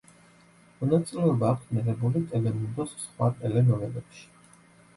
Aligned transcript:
მონაწილეობა 0.79 1.49
აქვს 1.57 1.75
მიღებული 1.75 2.23
ტელემუნდოს 2.33 2.99
სხვა 3.05 3.31
ტელენოველებში. 3.45 4.29